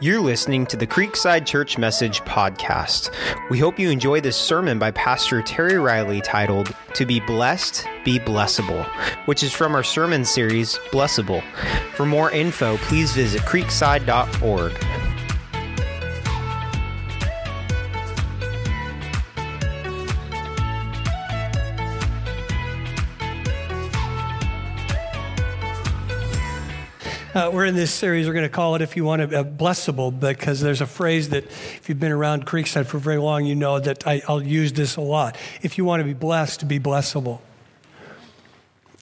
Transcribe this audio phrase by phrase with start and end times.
[0.00, 3.12] You're listening to the Creekside Church Message podcast.
[3.50, 8.20] We hope you enjoy this sermon by Pastor Terry Riley titled To Be Blessed, Be
[8.20, 8.86] Blessable,
[9.26, 11.42] which is from our sermon series, Blessable.
[11.94, 14.72] For more info, please visit creekside.org.
[27.68, 30.60] in this series, we're going to call it, if you want to, uh, blessable, because
[30.60, 34.06] there's a phrase that if you've been around Creekside for very long, you know that
[34.06, 35.36] I, will use this a lot.
[35.62, 37.40] If you want to be blessed, be blessable.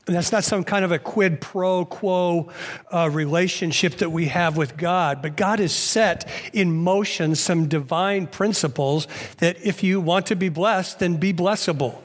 [0.06, 2.50] And that's not some kind of a quid pro quo
[2.92, 8.26] uh, relationship that we have with God, but God has set in motion some divine
[8.26, 9.08] principles
[9.38, 12.00] that if you want to be blessed, then be blessable.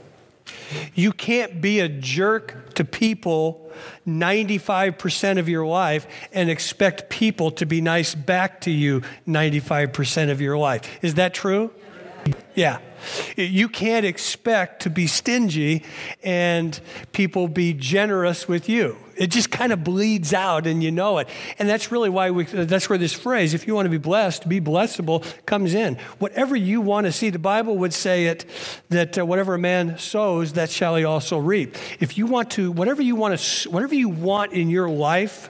[0.93, 3.71] You can't be a jerk to people
[4.07, 10.41] 95% of your life and expect people to be nice back to you 95% of
[10.41, 10.81] your life.
[11.01, 11.71] Is that true?
[12.55, 12.79] Yeah.
[13.35, 15.83] You can't expect to be stingy
[16.23, 16.79] and
[17.13, 18.97] people be generous with you.
[19.15, 21.29] It just kind of bleeds out and you know it.
[21.59, 24.47] And that's really why we, that's where this phrase, if you want to be blessed,
[24.47, 25.95] be blessable, comes in.
[26.19, 28.45] Whatever you want to see, the Bible would say it
[28.89, 31.75] that uh, whatever a man sows, that shall he also reap.
[31.99, 35.49] If you want to, whatever you want to, whatever you want in your life,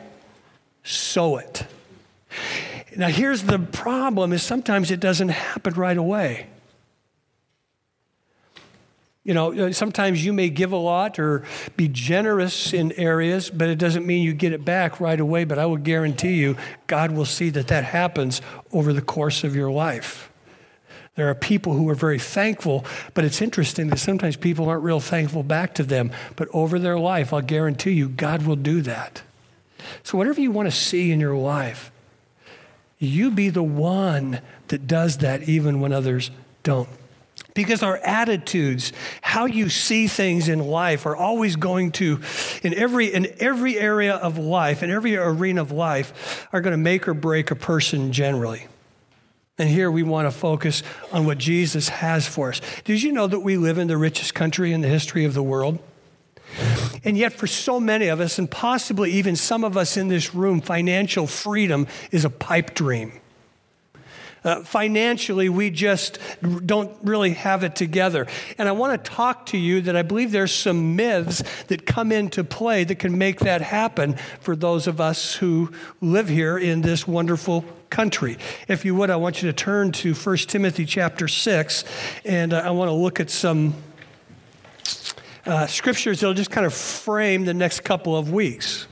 [0.83, 1.65] sow it.
[2.95, 6.47] Now here's the problem is sometimes it doesn't happen right away.
[9.23, 11.43] You know, uh, sometimes you may give a lot or
[11.77, 15.43] be generous in areas, but it doesn't mean you get it back right away.
[15.43, 18.41] But I will guarantee you, God will see that that happens
[18.71, 20.31] over the course of your life.
[21.15, 24.99] There are people who are very thankful, but it's interesting that sometimes people aren't real
[24.99, 26.11] thankful back to them.
[26.35, 29.21] But over their life, I'll guarantee you, God will do that.
[30.03, 31.91] So, whatever you want to see in your life,
[32.97, 36.31] you be the one that does that even when others
[36.63, 36.87] don't.
[37.53, 42.21] Because our attitudes, how you see things in life, are always going to,
[42.63, 46.77] in every, in every area of life, in every arena of life, are going to
[46.77, 48.67] make or break a person generally.
[49.57, 52.61] And here we want to focus on what Jesus has for us.
[52.83, 55.43] Did you know that we live in the richest country in the history of the
[55.43, 55.77] world?
[57.03, 60.35] And yet, for so many of us, and possibly even some of us in this
[60.35, 63.20] room, financial freedom is a pipe dream.
[64.43, 66.17] Uh, financially, we just
[66.65, 68.25] don't really have it together.
[68.57, 72.11] And I want to talk to you that I believe there's some myths that come
[72.11, 75.71] into play that can make that happen for those of us who
[76.01, 78.37] live here in this wonderful country.
[78.67, 81.83] If you would, I want you to turn to 1 Timothy chapter 6,
[82.25, 83.75] and uh, I want to look at some
[85.45, 88.87] uh, scriptures that'll just kind of frame the next couple of weeks.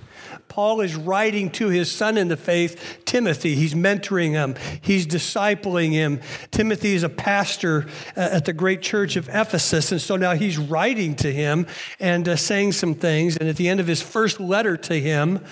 [0.50, 3.56] Paul is writing to his son in the faith, Timothy.
[3.56, 6.20] He's mentoring him, he's discipling him.
[6.52, 7.86] Timothy is a pastor
[8.18, 11.68] uh, at the great church of Ephesus, and so now he's writing to him
[12.00, 13.38] and uh, saying some things.
[13.38, 15.46] And at the end of his first letter to him,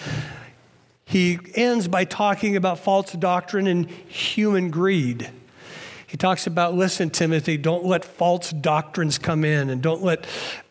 [1.06, 5.29] he ends by talking about false doctrine and human greed.
[6.08, 10.25] He talks about, listen, Timothy, don't let false doctrines come in and don't let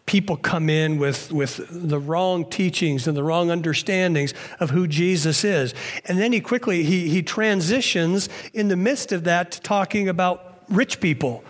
[0.07, 5.45] people come in with, with the wrong teachings and the wrong understandings of who Jesus
[5.45, 5.75] is.
[6.05, 10.61] And then he quickly he, he transitions in the midst of that to talking about
[10.69, 11.45] rich people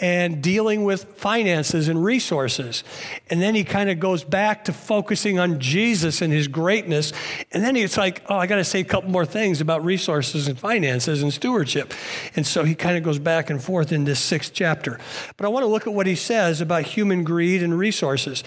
[0.00, 2.82] and dealing with finances and resources.
[3.28, 7.12] And then he kind of goes back to focusing on Jesus and his greatness.
[7.52, 10.48] And then it's like, oh, I got to say a couple more things about resources
[10.48, 11.92] and finances and stewardship.
[12.34, 14.98] And so he kind of goes back and forth in this sixth chapter.
[15.36, 18.42] But I want to look at what he says about human greed and resources.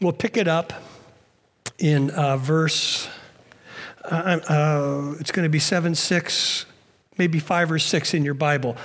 [0.00, 0.74] We'll pick it up
[1.78, 3.08] in uh, verse,
[4.04, 6.66] uh, uh, it's going to be 7 6
[7.18, 8.76] maybe five or six in your Bible.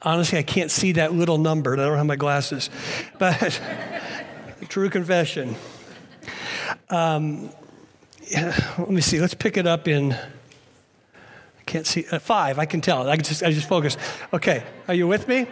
[0.00, 2.70] Honestly, I can't see that little number, and I don't have my glasses.
[3.18, 3.60] But
[4.68, 5.54] true confession.
[6.90, 7.50] Um,
[8.28, 9.20] yeah, let me see.
[9.20, 10.12] Let's pick it up in.
[10.12, 12.58] I can't see uh, five.
[12.58, 13.08] I can tell.
[13.08, 13.42] I can just.
[13.42, 13.96] I just focus.
[14.32, 15.46] Okay, are you with me?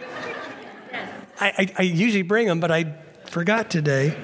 [0.91, 1.09] Yes.
[1.39, 2.95] I, I, I usually bring them, but I
[3.25, 4.17] forgot today.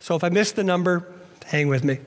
[0.00, 1.12] So if I miss the number,
[1.44, 1.98] hang with me.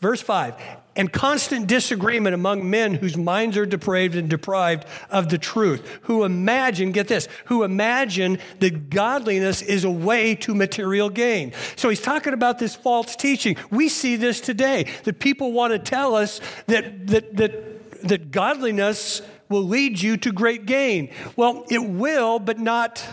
[0.00, 0.56] Verse 5
[0.94, 6.24] and constant disagreement among men whose minds are depraved and deprived of the truth, who
[6.24, 11.52] imagine, get this, who imagine that godliness is a way to material gain.
[11.76, 13.56] So he's talking about this false teaching.
[13.70, 19.22] We see this today, that people want to tell us that, that, that, that godliness
[19.48, 21.10] will lead you to great gain.
[21.36, 23.04] Well, it will, but not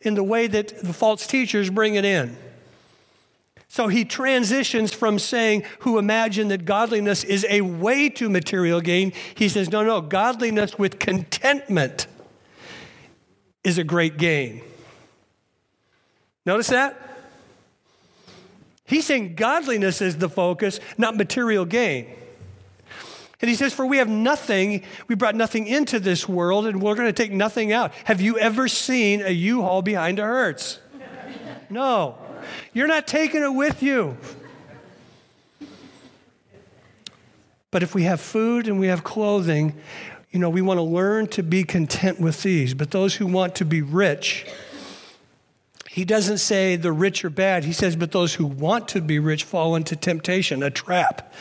[0.00, 2.36] in the way that the false teachers bring it in.
[3.68, 9.12] So he transitions from saying, who imagine that godliness is a way to material gain.
[9.34, 12.06] He says, no, no, godliness with contentment
[13.64, 14.62] is a great gain.
[16.44, 16.96] Notice that?
[18.84, 22.06] He's saying godliness is the focus, not material gain.
[23.40, 26.94] And he says, For we have nothing, we brought nothing into this world, and we're
[26.94, 27.92] going to take nothing out.
[28.04, 30.80] Have you ever seen a U Haul behind a hearse?
[31.68, 32.16] No.
[32.72, 34.16] You're not taking it with you.
[37.70, 39.74] But if we have food and we have clothing,
[40.30, 42.74] you know, we want to learn to be content with these.
[42.74, 44.46] But those who want to be rich,
[45.88, 47.64] he doesn't say the rich are bad.
[47.64, 51.32] He says, but those who want to be rich fall into temptation, a trap,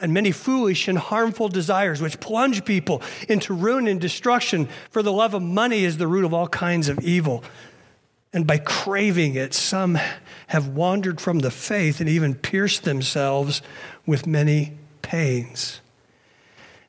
[0.00, 4.68] and many foolish and harmful desires, which plunge people into ruin and destruction.
[4.90, 7.42] For the love of money is the root of all kinds of evil.
[8.32, 9.98] And by craving it, some
[10.48, 13.62] have wandered from the faith and even pierced themselves
[14.06, 15.80] with many pains.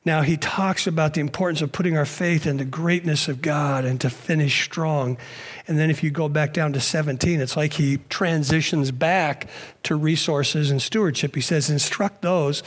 [0.04, 3.84] Now, he talks about the importance of putting our faith in the greatness of God
[3.84, 5.18] and to finish strong.
[5.66, 9.50] And then, if you go back down to 17, it's like he transitions back
[9.82, 11.34] to resources and stewardship.
[11.34, 12.62] He says, Instruct those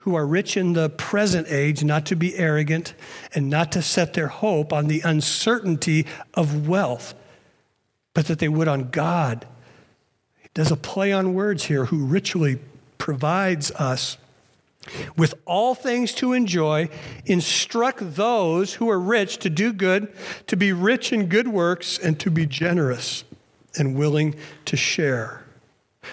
[0.00, 2.92] who are rich in the present age not to be arrogant
[3.34, 7.14] and not to set their hope on the uncertainty of wealth,
[8.12, 9.46] but that they would on God.
[10.54, 12.58] Does a play on words here, who richly
[12.96, 14.16] provides us
[15.16, 16.88] with all things to enjoy,
[17.26, 20.12] instruct those who are rich to do good,
[20.46, 23.24] to be rich in good works, and to be generous
[23.76, 24.34] and willing
[24.66, 25.42] to share,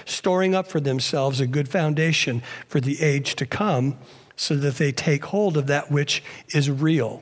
[0.05, 3.97] storing up for themselves a good foundation for the age to come,
[4.35, 7.21] so that they take hold of that which is real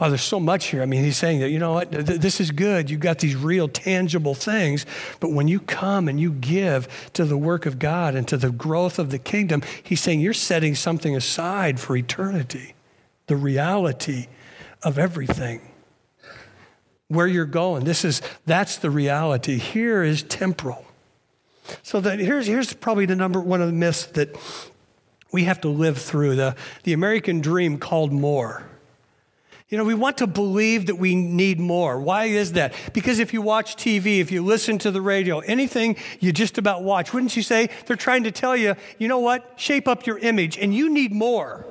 [0.00, 0.80] Oh, there's so much here.
[0.80, 2.88] I mean, he's saying that, you know what, this is good.
[2.88, 4.86] You've got these real, tangible things.
[5.20, 8.50] But when you come and you give to the work of God and to the
[8.50, 12.74] growth of the kingdom, he's saying you're setting something aside for eternity,
[13.26, 14.28] the reality
[14.82, 15.60] of everything.
[17.08, 19.58] Where you're going, this is, that's the reality.
[19.58, 20.86] Here is temporal.
[21.82, 24.34] So that here's, here's probably the number one of the myths that
[25.30, 28.69] we have to live through the, the American dream called more.
[29.70, 32.00] You know, we want to believe that we need more.
[32.00, 32.74] Why is that?
[32.92, 36.82] Because if you watch TV, if you listen to the radio, anything you just about
[36.82, 39.52] watch, wouldn't you say they're trying to tell you, you know what?
[39.54, 41.66] Shape up your image and you need more.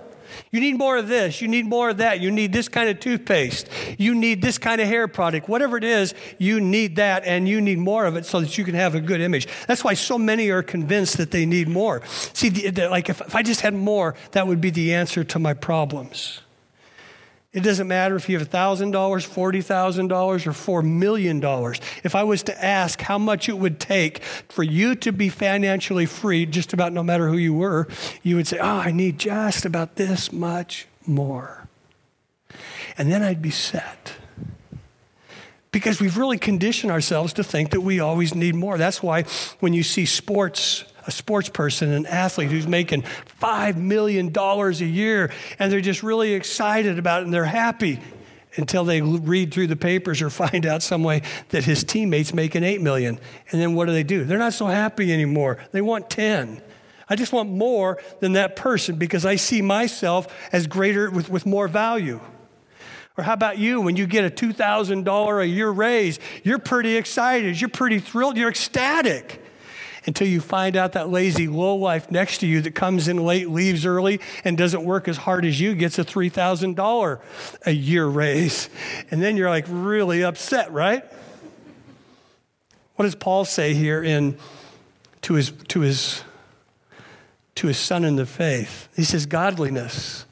[0.52, 1.42] You need more of this.
[1.42, 2.22] You need more of that.
[2.22, 3.68] You need this kind of toothpaste.
[3.98, 5.50] You need this kind of hair product.
[5.50, 8.64] Whatever it is, you need that and you need more of it so that you
[8.64, 9.48] can have a good image.
[9.68, 12.02] That's why so many are convinced that they need more.
[12.06, 15.54] See, like if, if I just had more, that would be the answer to my
[15.54, 16.42] problems.
[17.52, 21.44] It doesn't matter if you have $1,000, $40,000, or $4 million.
[22.04, 26.06] If I was to ask how much it would take for you to be financially
[26.06, 27.88] free, just about no matter who you were,
[28.22, 31.68] you would say, Oh, I need just about this much more.
[33.00, 34.14] And then I'd be set.
[35.72, 38.78] Because we've really conditioned ourselves to think that we always need more.
[38.78, 39.24] That's why
[39.60, 43.02] when you see sports a sports person, an athlete who's making
[43.42, 48.00] $5 million a year, and they're just really excited about it and they're happy
[48.56, 52.64] until they read through the papers or find out some way that his teammates making
[52.64, 53.20] 8 million.
[53.52, 54.24] And then what do they do?
[54.24, 55.58] They're not so happy anymore.
[55.72, 56.62] They want 10.
[57.10, 61.44] I just want more than that person because I see myself as greater with, with
[61.44, 62.20] more value.
[63.18, 66.20] Or how about you when you get a $2,000 a year raise?
[66.44, 67.60] You're pretty excited.
[67.60, 68.38] You're pretty thrilled.
[68.38, 69.44] You're ecstatic
[70.10, 73.86] until you find out that lazy lowlife next to you that comes in late, leaves
[73.86, 77.20] early, and doesn't work as hard as you gets a $3,000
[77.68, 78.70] a year raise.
[79.12, 81.06] And then you're like really upset, right?
[82.96, 84.36] What does Paul say here in
[85.22, 86.24] to his to his
[87.54, 88.90] to his son in the faith?
[88.96, 90.26] He says, Godliness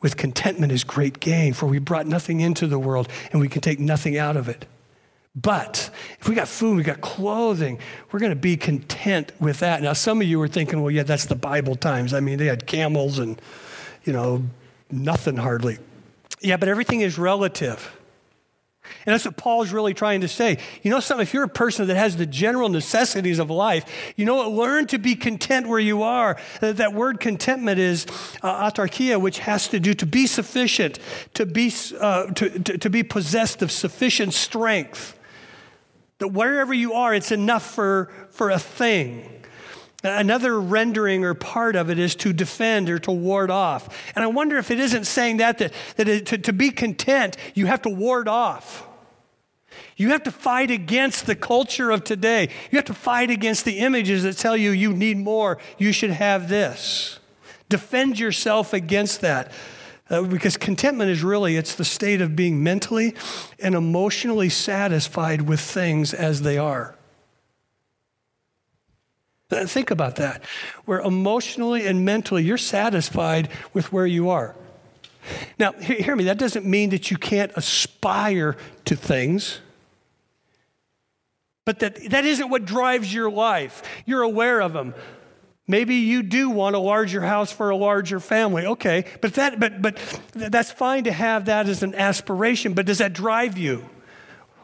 [0.00, 3.60] with contentment is great gain, for we brought nothing into the world and we can
[3.60, 4.66] take nothing out of it.
[5.40, 5.90] But
[6.20, 7.78] if we got food, we got clothing,
[8.10, 9.82] we're going to be content with that.
[9.82, 12.12] Now, some of you are thinking, well, yeah, that's the Bible times.
[12.12, 13.40] I mean, they had camels and,
[14.04, 14.42] you know,
[14.90, 15.78] nothing hardly.
[16.40, 17.94] Yeah, but everything is relative.
[19.04, 20.58] And that's what Paul's really trying to say.
[20.82, 21.22] You know something?
[21.22, 23.84] If you're a person that has the general necessities of life,
[24.16, 24.50] you know what?
[24.50, 26.38] Learn to be content where you are.
[26.60, 28.06] That word contentment is
[28.42, 30.98] uh, autarkia, which has to do to be sufficient,
[31.34, 35.17] to be, uh, to, to, to be possessed of sufficient strength.
[36.18, 39.38] That wherever you are, it's enough for, for a thing.
[40.04, 44.12] Another rendering or part of it is to defend or to ward off.
[44.14, 47.36] And I wonder if it isn't saying that, that, that it, to, to be content,
[47.54, 48.86] you have to ward off.
[49.96, 52.50] You have to fight against the culture of today.
[52.70, 56.10] You have to fight against the images that tell you you need more, you should
[56.10, 57.18] have this.
[57.68, 59.52] Defend yourself against that.
[60.10, 63.14] Uh, because contentment is really it's the state of being mentally
[63.58, 66.94] and emotionally satisfied with things as they are.
[69.50, 70.42] Uh, think about that.
[70.84, 74.54] Where emotionally and mentally you're satisfied with where you are.
[75.58, 79.60] Now, hear me, that doesn't mean that you can't aspire to things.
[81.64, 83.82] But that, that isn't what drives your life.
[84.06, 84.94] You're aware of them.
[85.70, 88.66] Maybe you do want a larger house for a larger family.
[88.66, 89.98] Okay, but that but but
[90.34, 93.88] that's fine to have that as an aspiration, but does that drive you?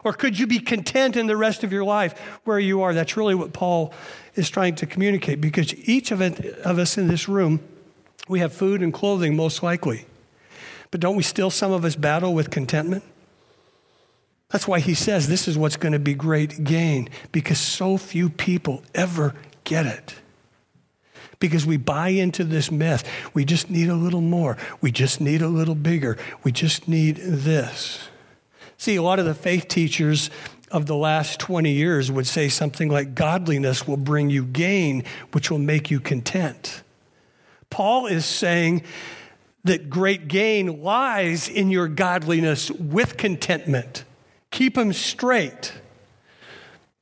[0.03, 2.93] Or could you be content in the rest of your life where you are?
[2.93, 3.91] That's really what Paul
[4.35, 7.59] is trying to communicate because each of, it, of us in this room,
[8.27, 10.05] we have food and clothing most likely.
[10.91, 13.03] But don't we still, some of us, battle with contentment?
[14.51, 18.29] That's why he says this is what's going to be great gain because so few
[18.29, 19.33] people ever
[19.63, 20.15] get it.
[21.47, 23.03] Because we buy into this myth.
[23.33, 24.57] We just need a little more.
[24.81, 26.17] We just need a little bigger.
[26.43, 28.09] We just need this.
[28.77, 30.29] See, a lot of the faith teachers
[30.71, 35.49] of the last 20 years would say something like godliness will bring you gain, which
[35.49, 36.83] will make you content.
[37.69, 38.83] Paul is saying
[39.63, 44.03] that great gain lies in your godliness with contentment.
[44.51, 45.73] Keep them straight.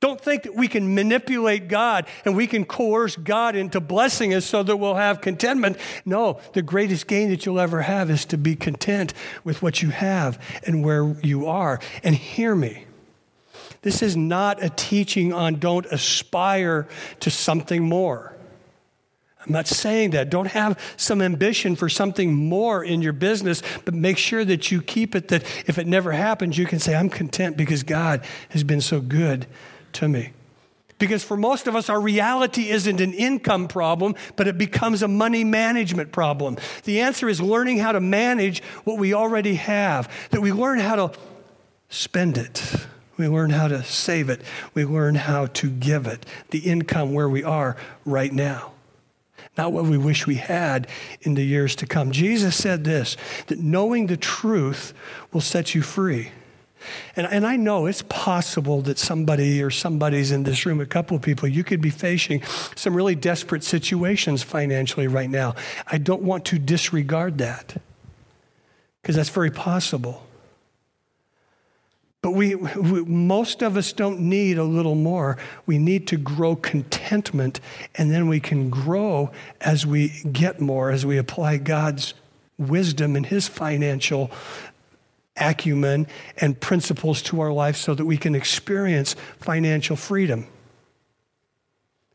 [0.04, 4.44] Don't think that we can manipulate God and we can coerce God into blessing us
[4.44, 5.78] so that we'll have contentment.
[6.04, 9.88] No, the greatest gain that you'll ever have is to be content with what you
[9.88, 11.80] have and where you are.
[12.02, 12.84] And hear me.
[13.80, 16.86] This is not a teaching on don't aspire
[17.20, 18.36] to something more.
[19.46, 20.28] I'm not saying that.
[20.28, 24.82] Don't have some ambition for something more in your business, but make sure that you
[24.82, 28.64] keep it that if it never happens, you can say, I'm content because God has
[28.64, 29.46] been so good
[29.94, 30.32] to me.
[30.98, 35.08] Because for most of us, our reality isn't an income problem, but it becomes a
[35.08, 36.56] money management problem.
[36.84, 40.96] The answer is learning how to manage what we already have, that we learn how
[40.96, 41.18] to
[41.88, 42.86] spend it.
[43.16, 44.42] We learn how to save it.
[44.72, 46.26] We learn how to give it.
[46.50, 48.74] The income where we are right now
[49.56, 50.86] not what we wish we had
[51.22, 52.10] in the years to come.
[52.10, 54.92] Jesus said this that knowing the truth
[55.32, 56.32] will set you free.
[57.16, 61.16] And, and I know it's possible that somebody or somebody's in this room, a couple
[61.16, 62.42] of people, you could be facing
[62.74, 65.54] some really desperate situations financially right now.
[65.86, 67.80] I don't want to disregard that
[69.02, 70.26] because that's very possible.
[72.24, 75.36] But we, we, most of us don't need a little more.
[75.66, 77.60] We need to grow contentment,
[77.96, 82.14] and then we can grow as we get more, as we apply God's
[82.56, 84.30] wisdom and His financial
[85.36, 90.46] acumen and principles to our life so that we can experience financial freedom.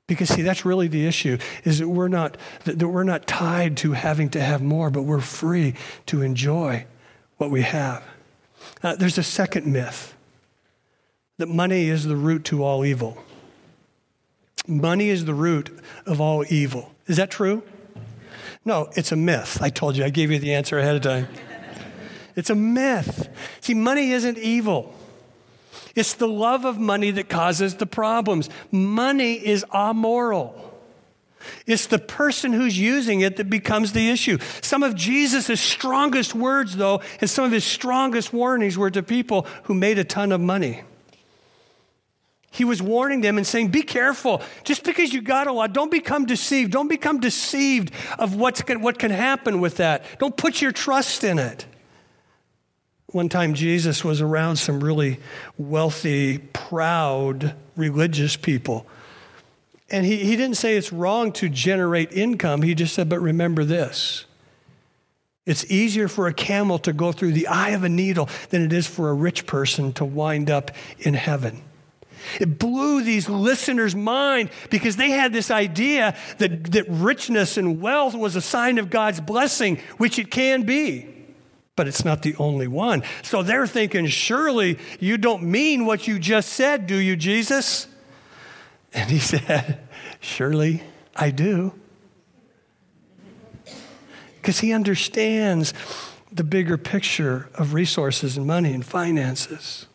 [0.08, 2.36] Because see, that's really the issue, is that we're not
[2.66, 5.76] that we're not tied to having to have more, but we're free
[6.08, 6.86] to enjoy
[7.38, 8.04] what we have.
[8.82, 10.16] Uh, there's a second myth
[11.38, 13.24] that money is the root to all evil.
[14.68, 15.70] Money is the root
[16.06, 16.92] of all evil.
[17.08, 17.64] Is that true?
[18.66, 19.62] No, it's a myth.
[19.62, 21.28] I told you, I gave you the answer ahead of time.
[22.36, 23.30] It's a myth.
[23.62, 24.94] See, money isn't evil.
[25.96, 28.50] It's the love of money that causes the problems.
[28.72, 30.66] Money is amoral.
[31.66, 34.38] It's the person who's using it that becomes the issue.
[34.62, 39.48] Some of Jesus' strongest words, though, and some of his strongest warnings were to people
[39.64, 40.84] who made a ton of money.
[42.52, 44.42] He was warning them and saying, Be careful.
[44.64, 46.72] Just because you got a lot, don't become deceived.
[46.72, 50.04] Don't become deceived of what's, what can happen with that.
[50.18, 51.66] Don't put your trust in it.
[53.12, 55.20] One time, Jesus was around some really
[55.58, 58.86] wealthy, proud, religious people
[59.92, 62.62] and he, he didn't say it's wrong to generate income.
[62.62, 64.26] He just said, but remember this.
[65.46, 68.72] It's easier for a camel to go through the eye of a needle than it
[68.72, 71.64] is for a rich person to wind up in heaven.
[72.40, 78.14] It blew these listeners' mind because they had this idea that, that richness and wealth
[78.14, 81.08] was a sign of God's blessing, which it can be.
[81.80, 83.04] But it's not the only one.
[83.22, 87.88] So they're thinking, surely you don't mean what you just said, do you, Jesus?
[88.94, 89.80] And he said,
[90.20, 90.84] Surely
[91.16, 91.72] I do.
[94.42, 95.74] Because he understands
[96.30, 99.86] the bigger picture of resources and money and finances.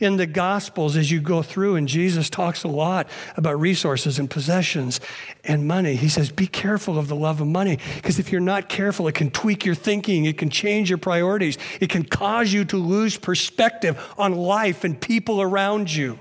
[0.00, 4.30] In the Gospels, as you go through, and Jesus talks a lot about resources and
[4.30, 5.00] possessions
[5.44, 8.68] and money, he says, Be careful of the love of money, because if you're not
[8.68, 12.64] careful, it can tweak your thinking, it can change your priorities, it can cause you
[12.66, 16.18] to lose perspective on life and people around you.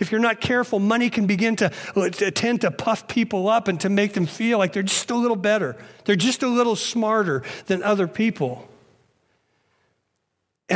[0.00, 3.80] If you're not careful, money can begin to, to tend to puff people up and
[3.80, 5.76] to make them feel like they're just a little better.
[6.04, 8.67] They're just a little smarter than other people.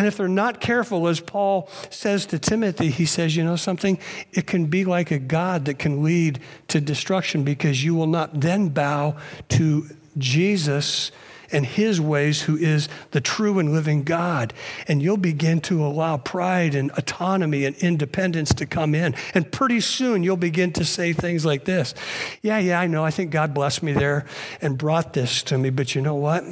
[0.02, 4.00] And if they're not careful, as Paul says to Timothy, he says, you know something?
[4.32, 8.40] It can be like a God that can lead to destruction because you will not
[8.40, 9.14] then bow
[9.50, 9.86] to
[10.18, 11.12] Jesus
[11.52, 14.52] and his ways, who is the true and living God.
[14.88, 19.14] And you'll begin to allow pride and autonomy and independence to come in.
[19.34, 21.94] And pretty soon you'll begin to say things like this
[22.42, 23.04] Yeah, yeah, I know.
[23.04, 24.26] I think God blessed me there
[24.60, 26.42] and brought this to me, but you know what?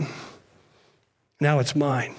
[1.41, 2.15] Now it's mine.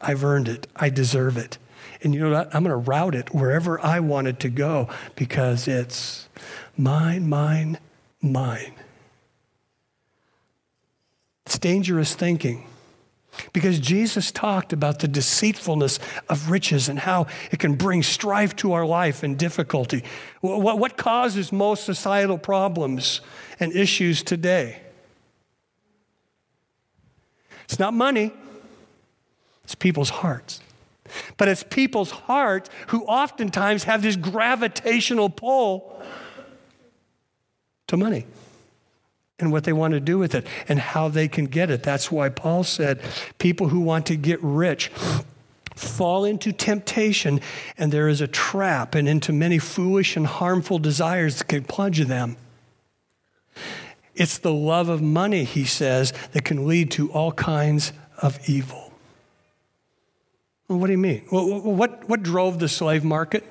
[0.00, 0.66] I've earned it.
[0.76, 1.58] I deserve it.
[2.02, 2.54] And you know what?
[2.54, 6.28] I'm going to route it wherever I want it to go because it's
[6.76, 7.78] mine, mine,
[8.22, 8.74] mine.
[11.46, 12.66] It's dangerous thinking.
[13.52, 18.72] Because Jesus talked about the deceitfulness of riches and how it can bring strife to
[18.72, 20.02] our life and difficulty.
[20.40, 23.20] What, causes most societal problems
[23.60, 24.80] and issues today?
[27.64, 28.32] It's not money,
[29.68, 30.62] it's people's hearts.
[31.36, 36.02] But it's people's hearts who oftentimes have this gravitational pull
[37.86, 38.24] to money
[39.38, 41.82] and what they want to do with it and how they can get it.
[41.82, 43.02] That's why Paul said
[43.36, 44.88] people who want to get rich
[45.74, 47.38] fall into temptation
[47.76, 52.00] and there is a trap and into many foolish and harmful desires that can plunge
[52.06, 52.38] them.
[54.14, 58.87] It's the love of money, he says, that can lead to all kinds of evil.
[60.68, 61.24] Well, what do you mean?
[61.30, 63.44] What, what drove the slave market?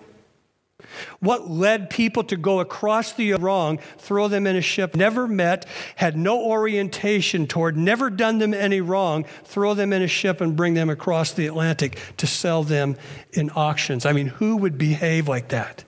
[1.20, 5.66] What led people to go across the wrong, throw them in a ship, never met,
[5.96, 10.56] had no orientation toward, never done them any wrong, throw them in a ship and
[10.56, 12.96] bring them across the Atlantic to sell them
[13.34, 14.06] in auctions?
[14.06, 15.84] I mean, who would behave like that?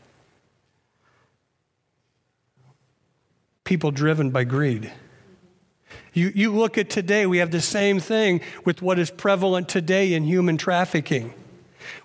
[3.63, 4.91] People driven by greed.
[6.13, 10.13] You, you look at today, we have the same thing with what is prevalent today
[10.13, 11.33] in human trafficking.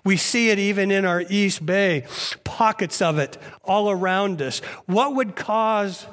[0.03, 2.05] We see it even in our East Bay,
[2.43, 4.59] pockets of it all around us.
[4.85, 6.05] What would cause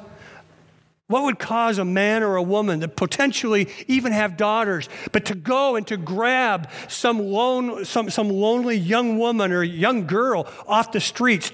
[1.08, 5.34] what would cause a man or a woman to potentially even have daughters, but to
[5.34, 10.90] go and to grab some, lone, some, some lonely young woman or young girl off
[10.92, 11.52] the streets,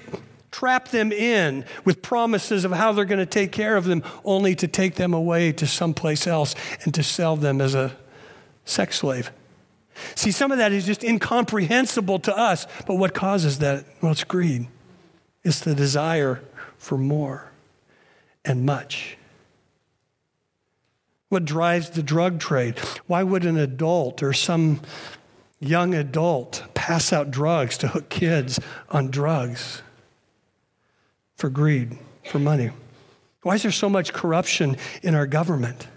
[0.51, 4.55] trap them in with promises of how they're going to take care of them, only
[4.55, 7.95] to take them away to someplace else and to sell them as a
[8.65, 9.31] sex slave.
[10.15, 13.85] See, some of that is just incomprehensible to us, but what causes that?
[14.01, 14.67] Well, it's greed,
[15.43, 16.41] it's the desire
[16.77, 17.51] for more
[18.45, 19.17] and much.
[21.27, 22.79] What drives the drug trade?
[23.05, 24.81] Why would an adult or some
[25.59, 28.59] young adult pass out drugs to hook kids
[28.89, 29.83] on drugs?
[31.39, 32.69] For greed, for money?
[33.43, 35.87] Why is there so much corruption in our government?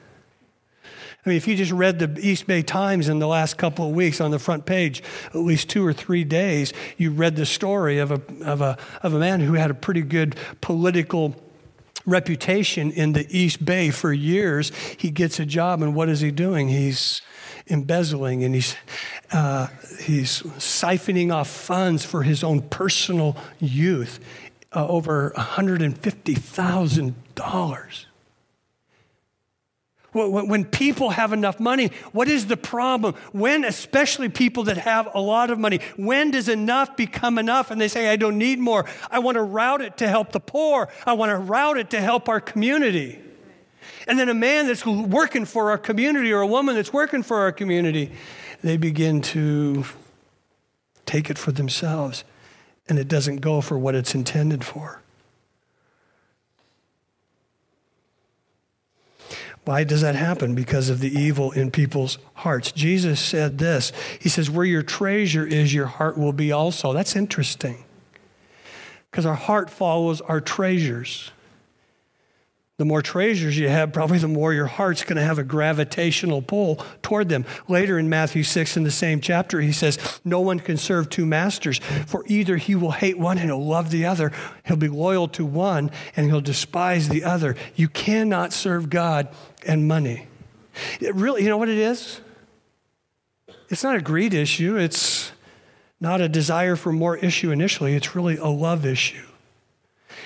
[1.24, 3.94] I mean, if you just read the East Bay Times in the last couple of
[3.94, 7.98] weeks on the front page, at least two or three days, you read the story
[7.98, 11.34] of a, of a, of a man who had a pretty good political
[12.06, 14.70] reputation in the East Bay for years.
[14.96, 16.68] He gets a job, and what is he doing?
[16.68, 17.20] He's
[17.68, 18.74] embezzling and he's,
[19.32, 19.68] uh,
[20.00, 24.18] he's siphoning off funds for his own personal youth
[24.74, 28.04] uh, over $150,000.
[30.14, 33.14] When people have enough money, what is the problem?
[33.32, 37.80] When, especially people that have a lot of money, when does enough become enough and
[37.80, 38.84] they say, I don't need more?
[39.10, 40.90] I want to route it to help the poor.
[41.06, 43.20] I want to route it to help our community.
[44.06, 47.38] And then a man that's working for our community or a woman that's working for
[47.38, 48.12] our community,
[48.62, 49.86] they begin to
[51.06, 52.24] take it for themselves
[52.92, 55.00] and it doesn't go for what it's intended for.
[59.64, 60.54] Why does that happen?
[60.54, 62.70] Because of the evil in people's hearts.
[62.70, 66.92] Jesus said this He says, Where your treasure is, your heart will be also.
[66.92, 67.82] That's interesting.
[69.10, 71.30] Because our heart follows our treasures.
[72.82, 76.42] The more treasures you have, probably the more your heart's going to have a gravitational
[76.42, 77.44] pull toward them.
[77.68, 81.24] Later in Matthew 6, in the same chapter, he says, No one can serve two
[81.24, 84.32] masters, for either he will hate one and he'll love the other,
[84.64, 87.54] he'll be loyal to one and he'll despise the other.
[87.76, 89.28] You cannot serve God
[89.64, 90.26] and money.
[91.00, 92.20] It really, you know what it is?
[93.68, 95.30] It's not a greed issue, it's
[96.00, 99.28] not a desire for more issue initially, it's really a love issue.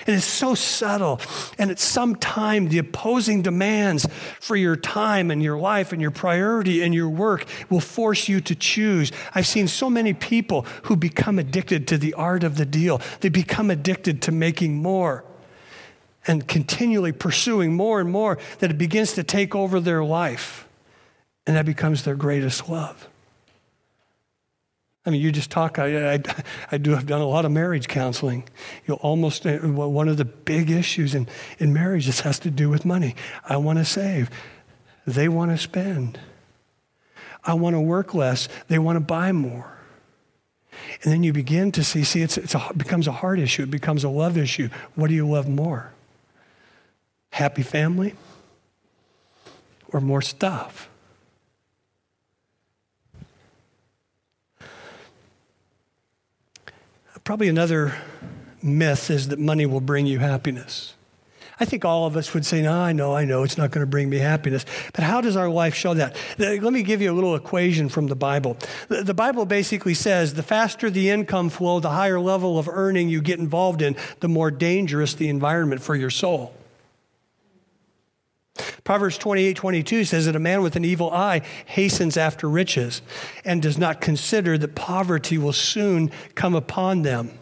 [0.05, 1.19] And it's so subtle.
[1.57, 4.07] And at some time, the opposing demands
[4.39, 8.41] for your time and your life and your priority and your work will force you
[8.41, 9.11] to choose.
[9.35, 13.29] I've seen so many people who become addicted to the art of the deal, they
[13.29, 15.23] become addicted to making more
[16.27, 20.67] and continually pursuing more and more that it begins to take over their life.
[21.45, 23.07] And that becomes their greatest love.
[25.07, 25.79] I mean, you just talk.
[25.79, 26.23] I, I,
[26.69, 28.43] I do have done a lot of marriage counseling.
[28.85, 32.69] You almost uh, one of the big issues in, in marriage just has to do
[32.69, 33.15] with money.
[33.47, 34.29] I want to save.
[35.05, 36.19] They want to spend.
[37.41, 38.49] I want to work less.
[38.67, 39.77] They want to buy more.
[41.01, 43.63] And then you begin to see, see, it's, it's a, it becomes a heart issue.
[43.63, 44.67] It becomes a love issue.
[44.95, 45.93] What do you love more?
[47.29, 48.13] Happy family
[49.93, 50.89] or more stuff?
[57.27, 57.93] Probably another
[58.63, 60.93] myth is that money will bring you happiness.
[61.59, 63.85] I think all of us would say, No, I know, I know, it's not going
[63.85, 64.65] to bring me happiness.
[64.93, 66.15] But how does our life show that?
[66.37, 68.55] Let me give you a little equation from the Bible.
[68.87, 73.19] The Bible basically says the faster the income flow, the higher level of earning you
[73.19, 76.53] get involved in, the more dangerous the environment for your soul.
[78.83, 83.01] Proverbs 28 22 says that a man with an evil eye hastens after riches
[83.43, 87.37] and does not consider that poverty will soon come upon them.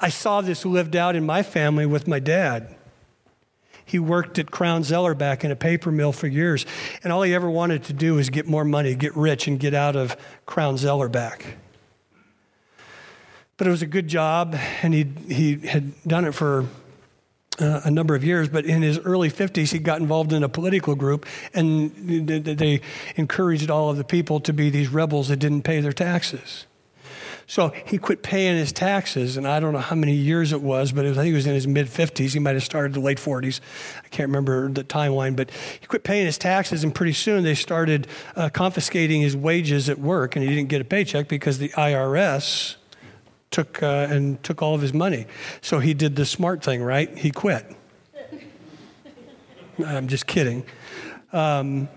[0.00, 2.76] I saw this lived out in my family with my dad.
[3.84, 6.66] He worked at Crown Zellerbach in a paper mill for years,
[7.02, 9.72] and all he ever wanted to do was get more money, get rich, and get
[9.72, 11.42] out of Crown Zellerbach.
[13.56, 16.66] But it was a good job, and he he had done it for
[17.58, 20.48] uh, a number of years, but in his early 50s, he got involved in a
[20.48, 22.80] political group, and they
[23.16, 26.66] encouraged all of the people to be these rebels that didn't pay their taxes.
[27.48, 30.92] So he quit paying his taxes, and I don't know how many years it was,
[30.92, 32.34] but it was, I think it was in his mid 50s.
[32.34, 33.60] He might have started the late 40s.
[34.04, 37.54] I can't remember the timeline, but he quit paying his taxes, and pretty soon they
[37.54, 41.70] started uh, confiscating his wages at work, and he didn't get a paycheck because the
[41.70, 42.76] IRS
[43.50, 45.26] took uh, and took all of his money.
[45.60, 47.16] So he did the smart thing, right?
[47.16, 47.66] He quit.
[49.86, 50.64] I'm just kidding.
[51.32, 51.88] Um,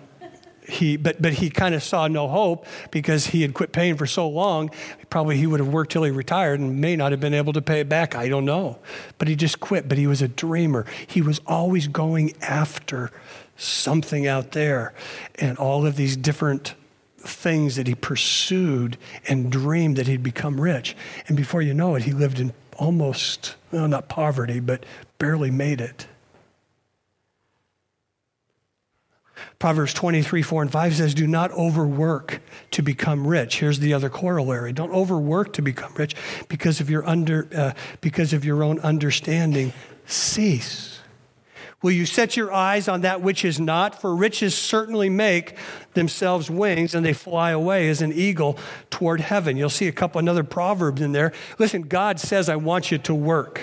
[0.67, 4.05] he, but, but he kind of saw no hope because he had quit paying for
[4.05, 4.71] so long.
[5.09, 7.61] Probably he would have worked till he retired and may not have been able to
[7.61, 8.15] pay it back.
[8.15, 8.79] I don't know.
[9.17, 9.89] But he just quit.
[9.89, 10.85] But he was a dreamer.
[11.07, 13.11] He was always going after
[13.57, 14.93] something out there.
[15.35, 16.75] And all of these different
[17.23, 20.95] things that he pursued and dreamed that he'd become rich.
[21.27, 24.85] And before you know it, he lived in almost, well, not poverty, but
[25.17, 26.07] barely made it.
[29.59, 33.59] Proverbs 23, 4 and 5 says, Do not overwork to become rich.
[33.59, 34.73] Here's the other corollary.
[34.73, 36.15] Don't overwork to become rich
[36.47, 39.73] because of your, under, uh, because of your own understanding.
[40.05, 41.00] Cease
[41.81, 43.99] Will you set your eyes on that which is not?
[43.99, 45.57] For riches certainly make
[45.93, 48.59] themselves wings and they fly away as an eagle
[48.91, 49.57] toward heaven.
[49.57, 51.33] You'll see a couple another proverbs in there.
[51.57, 53.61] Listen, God says, I want you to work.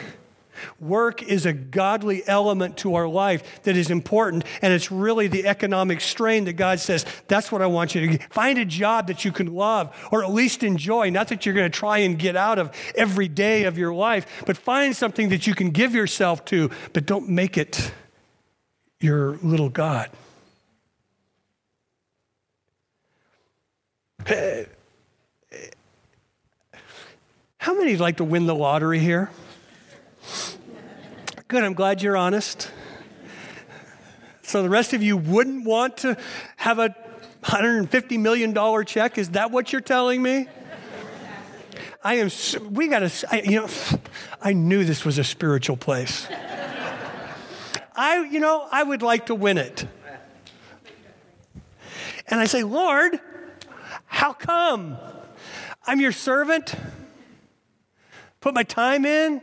[0.80, 5.46] Work is a godly element to our life that is important, and it's really the
[5.46, 8.32] economic strain that God says, That's what I want you to get.
[8.32, 11.10] Find a job that you can love or at least enjoy.
[11.10, 14.42] Not that you're going to try and get out of every day of your life,
[14.46, 17.92] but find something that you can give yourself to, but don't make it
[19.00, 20.10] your little God.
[27.58, 29.30] How many like to win the lottery here?
[31.48, 32.70] Good, I'm glad you're honest.
[34.42, 36.16] So the rest of you wouldn't want to
[36.56, 36.94] have a
[37.42, 39.18] $150 million check?
[39.18, 40.48] Is that what you're telling me?
[42.02, 42.30] I am,
[42.70, 43.68] we got to, you know,
[44.40, 46.28] I knew this was a spiritual place.
[47.98, 49.84] I, you know, I would like to win it.
[52.28, 53.18] And I say, Lord,
[54.06, 54.96] how come?
[55.84, 56.76] I'm your servant,
[58.40, 59.42] put my time in,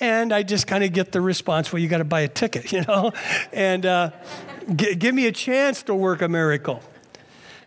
[0.00, 2.72] and I just kind of get the response, well, you got to buy a ticket,
[2.72, 3.12] you know,
[3.52, 4.10] and uh,
[4.74, 6.82] g- give me a chance to work a miracle.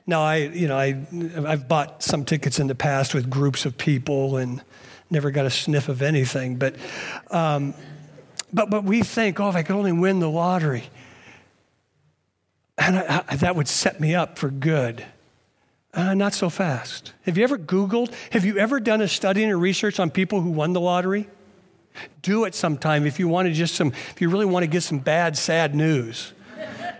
[0.06, 1.00] Now, I, you know, I,
[1.46, 4.62] I've bought some tickets in the past with groups of people and
[5.10, 6.76] never got a sniff of anything, but
[7.32, 7.74] um,
[8.54, 10.84] but, but we think, oh, if I could only win the lottery,
[12.78, 15.06] and I, I, that would set me up for good.
[15.94, 17.14] Uh, not so fast.
[17.24, 18.14] Have you ever Googled?
[18.32, 21.28] Have you ever done a study or research on people who won the lottery?
[22.22, 24.84] Do it sometime if you want to just some, if you really want to get
[24.84, 26.34] some bad, sad news.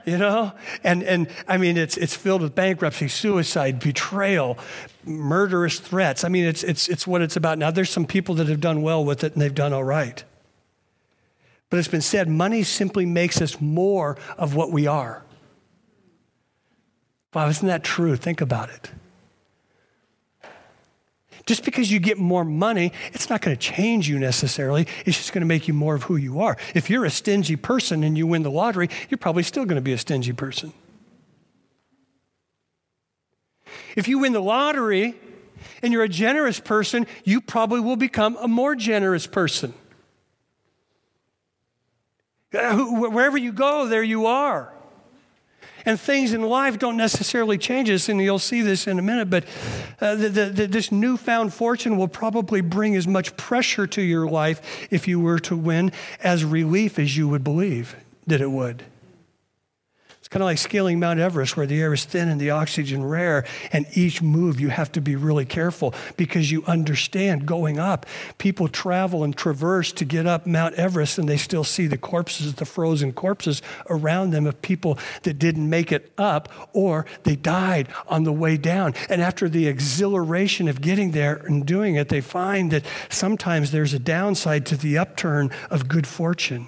[0.06, 0.52] you know?
[0.84, 4.58] And, and I mean, it's, it's filled with bankruptcy, suicide, betrayal,
[5.06, 6.24] murderous threats.
[6.24, 7.60] I mean, it's, it's, it's what it's about.
[7.60, 10.24] Now, there's some people that have done well with it and they've done all right.
[11.70, 15.24] But it's been said money simply makes us more of what we are.
[17.34, 18.16] Wow, isn't that true?
[18.16, 18.90] Think about it.
[21.46, 24.86] Just because you get more money, it's not going to change you necessarily.
[25.06, 26.58] It's just going to make you more of who you are.
[26.76, 29.82] If you're a stingy person and you win the lottery, you're probably still going to
[29.82, 30.74] be a stingy person.
[33.96, 35.16] If you win the lottery
[35.82, 39.74] and you're a generous person, you probably will become a more generous person.
[42.54, 44.74] Uh, wherever you go, there you are.
[45.86, 49.30] And things in life don't necessarily change us, and you'll see this in a minute,
[49.30, 49.46] but
[50.02, 54.28] uh, the, the, the, this newfound fortune will probably bring as much pressure to your
[54.28, 58.84] life if you were to win as relief as you would believe that it would.
[60.28, 63.06] It's kind of like scaling Mount Everest, where the air is thin and the oxygen
[63.06, 68.06] rare, and each move you have to be really careful because you understand going up.
[68.38, 72.56] People travel and traverse to get up Mount Everest, and they still see the corpses,
[72.56, 77.88] the frozen corpses around them of people that didn't make it up or they died
[78.10, 78.96] on the way down.
[79.08, 83.94] And after the exhilaration of getting there and doing it, they find that sometimes there's
[83.94, 86.68] a downside to the upturn of good fortune.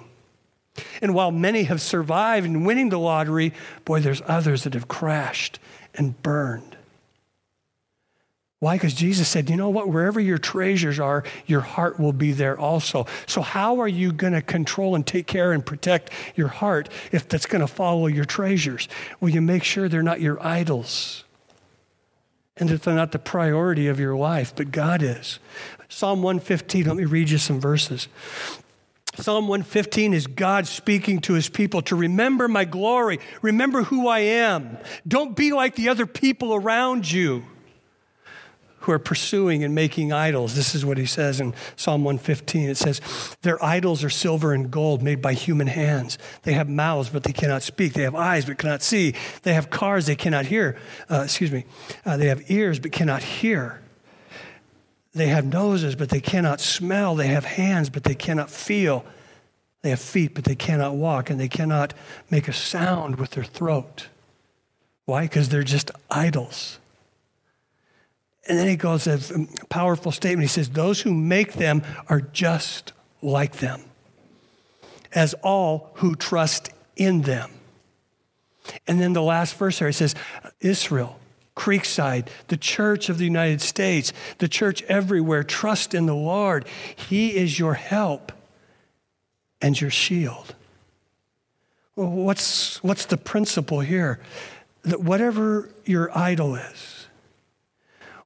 [1.02, 3.52] And while many have survived in winning the lottery,
[3.84, 5.58] boy, there's others that have crashed
[5.94, 6.76] and burned.
[8.60, 8.76] Why?
[8.76, 9.88] Because Jesus said, you know what?
[9.88, 13.06] Wherever your treasures are, your heart will be there also.
[13.26, 17.26] So, how are you going to control and take care and protect your heart if
[17.26, 18.86] that's going to follow your treasures?
[19.18, 21.24] Well, you make sure they're not your idols
[22.58, 25.38] and that they're not the priority of your life, but God is.
[25.88, 28.08] Psalm 115, let me read you some verses.
[29.16, 34.20] Psalm 115 is God speaking to his people to remember my glory, remember who I
[34.20, 34.78] am.
[35.06, 37.44] Don't be like the other people around you
[38.80, 40.54] who are pursuing and making idols.
[40.54, 42.70] This is what he says in Psalm 115.
[42.70, 43.00] It says,
[43.42, 46.16] Their idols are silver and gold made by human hands.
[46.42, 47.92] They have mouths, but they cannot speak.
[47.92, 49.14] They have eyes, but cannot see.
[49.42, 50.78] They have cars, they cannot hear.
[51.10, 51.66] Uh, excuse me.
[52.06, 53.80] Uh, they have ears, but cannot hear.
[55.12, 57.14] They have noses, but they cannot smell.
[57.14, 59.04] They have hands, but they cannot feel.
[59.82, 61.94] They have feet, but they cannot walk, and they cannot
[62.30, 64.08] make a sound with their throat.
[65.06, 65.22] Why?
[65.22, 66.78] Because they're just idols.
[68.48, 69.20] And then he goes a
[69.68, 70.42] powerful statement.
[70.42, 72.92] He says, Those who make them are just
[73.22, 73.82] like them,
[75.12, 77.50] as all who trust in them.
[78.86, 80.14] And then the last verse there, he says,
[80.60, 81.19] Israel,
[81.60, 85.44] Creekside, the church of the United States, the church everywhere.
[85.44, 86.66] Trust in the Lord.
[86.96, 88.32] He is your help
[89.60, 90.54] and your shield.
[91.96, 94.20] Well, what's, what's the principle here?
[94.84, 97.06] That whatever your idol is,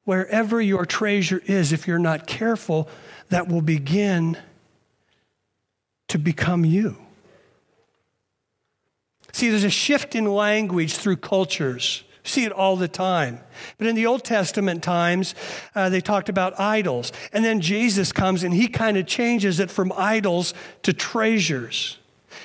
[0.04, 2.88] wherever your treasure is, if you're not careful,
[3.30, 4.38] that will begin
[6.06, 6.96] to become you.
[9.32, 13.40] See, there's a shift in language through cultures see it all the time.
[13.78, 15.34] But in the Old Testament times,
[15.74, 17.12] uh, they talked about idols.
[17.32, 21.98] And then Jesus comes and he kind of changes it from idols to treasures.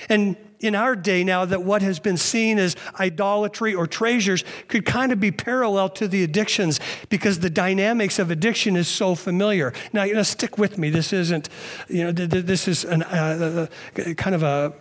[0.10, 4.86] And in our day now, that what has been seen as idolatry or treasures could
[4.86, 9.74] kind of be parallel to the addictions because the dynamics of addiction is so familiar.
[9.94, 10.90] Now, you know, stick with me.
[10.90, 11.48] This isn't,
[11.88, 14.74] you know, this is an, uh, uh, kind of a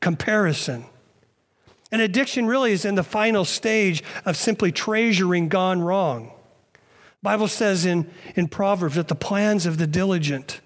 [0.00, 0.86] comparison.
[1.92, 6.32] And addiction really is in the final stage of simply treasuring gone wrong.
[7.22, 10.60] Bible says in, in Proverbs that the plans of the diligent,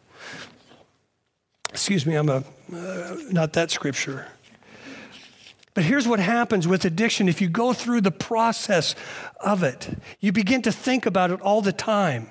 [1.69, 4.29] excuse me, I'm a, uh, not that scripture.
[5.75, 8.95] But here's what happens with addiction if you go through the process
[9.39, 12.29] of it, you begin to think about it all the time.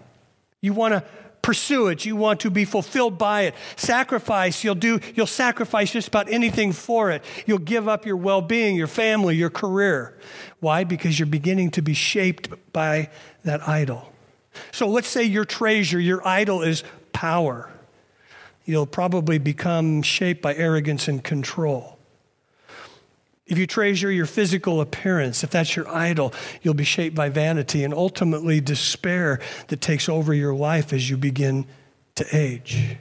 [0.62, 1.04] You want to
[1.46, 2.04] pursue it.
[2.06, 3.54] You want to be fulfilled by it.
[3.76, 7.24] Sacrifice, you'll do, you'll sacrifice just about anything for it.
[7.46, 10.18] You'll give up your well being, your family, your career.
[10.60, 10.84] Why?
[10.86, 13.12] Because you're beginning to be shaped by
[13.44, 14.12] that idol.
[14.72, 17.72] So let's say your treasure, your idol is power.
[18.66, 21.95] You'll probably become shaped by arrogance and control.
[23.48, 27.84] If you treasure your physical appearance, if that's your idol, you'll be shaped by vanity
[27.84, 31.68] and ultimately despair that takes over your life as you begin
[32.16, 32.98] to age.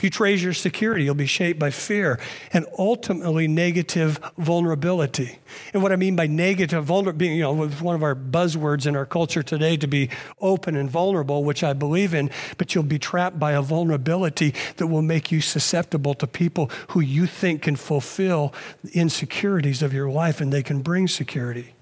[0.00, 2.18] If you trade your security, you'll be shaped by fear
[2.54, 5.40] and ultimately negative vulnerability.
[5.74, 9.04] And what I mean by negative vulnerability, you know, one of our buzzwords in our
[9.04, 10.08] culture today to be
[10.40, 14.86] open and vulnerable, which I believe in, but you'll be trapped by a vulnerability that
[14.86, 20.08] will make you susceptible to people who you think can fulfill the insecurities of your
[20.08, 21.74] life and they can bring security.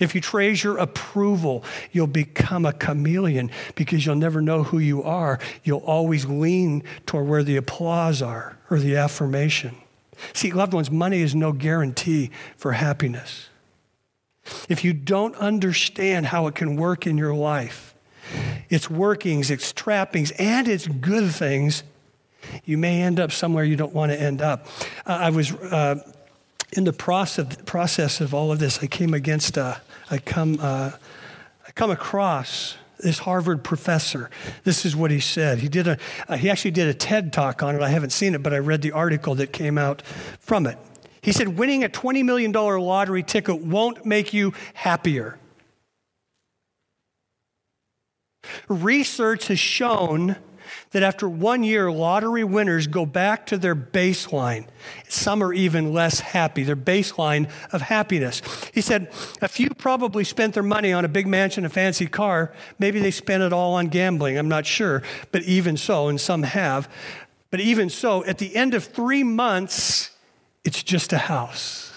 [0.00, 5.38] If you treasure approval, you'll become a chameleon because you'll never know who you are.
[5.64, 9.76] You'll always lean toward where the applause are or the affirmation.
[10.32, 13.48] See, loved ones, money is no guarantee for happiness.
[14.68, 17.94] If you don't understand how it can work in your life,
[18.68, 21.82] its workings, its trappings, and its good things,
[22.64, 24.66] you may end up somewhere you don't want to end up.
[25.04, 25.96] Uh, I was uh,
[26.72, 29.76] in the process, process of all of this, I came against, uh,
[30.10, 30.92] I come, uh,
[31.66, 34.30] I come across this Harvard professor.
[34.64, 35.58] This is what he said.
[35.58, 37.82] He did a, uh, he actually did a TED talk on it.
[37.82, 40.02] I haven't seen it, but I read the article that came out
[40.40, 40.78] from it.
[41.20, 45.38] He said, winning a $20 million lottery ticket won't make you happier.
[48.68, 50.36] Research has shown
[50.90, 54.66] that after one year, lottery winners go back to their baseline.
[55.08, 58.42] Some are even less happy, their baseline of happiness.
[58.72, 62.52] He said, A few probably spent their money on a big mansion, a fancy car.
[62.78, 65.02] Maybe they spent it all on gambling, I'm not sure.
[65.32, 66.90] But even so, and some have.
[67.50, 70.10] But even so, at the end of three months,
[70.64, 71.92] it's just a house.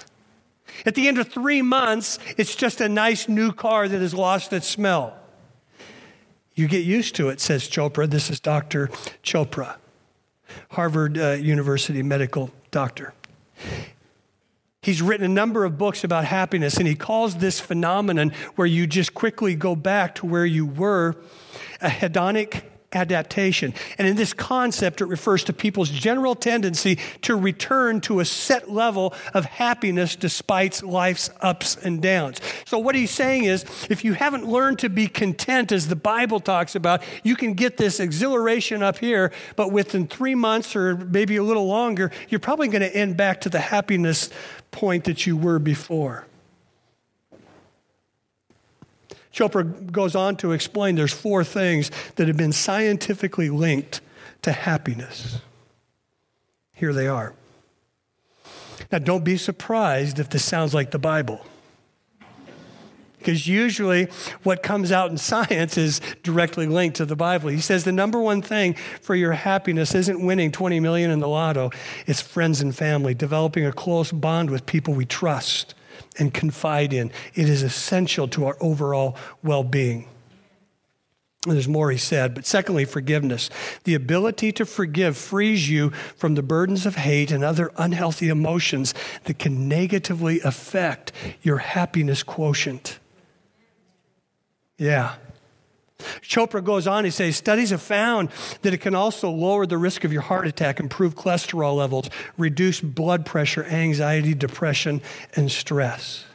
[0.85, 4.53] At the end of three months, it's just a nice new car that has lost
[4.53, 5.18] its smell.
[6.59, 8.09] You get used to it, says Chopra.
[8.09, 8.89] This is Dr.
[9.23, 9.77] Chopra,
[10.71, 13.13] Harvard uh, University medical doctor.
[14.81, 18.87] He's written a number of books about happiness, and he calls this phenomenon where you
[18.87, 21.15] just quickly go back to where you were
[21.79, 23.73] a hedonic adaptation.
[23.97, 28.71] And in this concept, it refers to people's general tendency to return to a set
[28.71, 32.39] level of happiness despite life's ups and downs.
[32.65, 36.39] So, what he's saying is if you haven't learned to be content, as the Bible
[36.39, 41.35] talks about, you can get this exhilaration up here, but within three months or maybe
[41.35, 44.29] a little longer, you're probably going to end back to the happiness
[44.71, 46.25] point that you were before.
[49.33, 54.01] Chopra goes on to explain there's four things that have been scientifically linked
[54.41, 55.39] to happiness.
[56.73, 57.33] Here they are.
[58.91, 61.45] Now, don't be surprised if this sounds like the Bible.
[63.19, 64.05] Because usually
[64.43, 67.49] what comes out in science is directly linked to the Bible.
[67.49, 71.27] He says the number one thing for your happiness isn't winning 20 million in the
[71.27, 71.69] lotto,
[72.07, 75.75] it's friends and family, developing a close bond with people we trust
[76.19, 77.11] and confide in.
[77.33, 80.07] It is essential to our overall well being.
[81.45, 83.49] And there's more he said, but secondly, forgiveness.
[83.85, 88.93] The ability to forgive frees you from the burdens of hate and other unhealthy emotions
[89.23, 92.99] that can negatively affect your happiness quotient.
[94.77, 95.15] Yeah.
[96.21, 98.29] Chopra goes on, he says, studies have found
[98.61, 102.81] that it can also lower the risk of your heart attack, improve cholesterol levels, reduce
[102.81, 105.01] blood pressure, anxiety, depression,
[105.35, 106.25] and stress.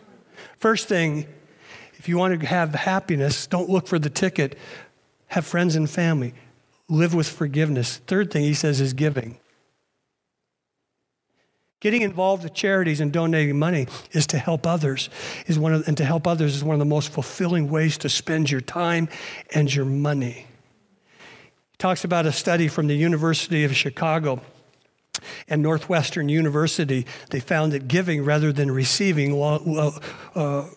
[0.59, 1.27] First thing,
[1.94, 4.59] if you want to have happiness, don't look for the ticket.
[5.29, 6.35] Have friends and family.
[6.88, 7.96] Live with forgiveness.
[8.07, 9.38] Third thing he says is giving.
[11.85, 15.11] Getting involved with charities and donating money is to help others,
[15.47, 18.09] is one of, and to help others is one of the most fulfilling ways to
[18.09, 19.07] spend your time
[19.53, 20.47] and your money.
[21.42, 24.40] He talks about a study from the University of Chicago
[25.47, 27.05] and Northwestern University.
[27.29, 30.68] They found that giving rather than receiving uh,